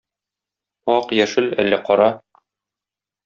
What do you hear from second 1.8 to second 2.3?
кара.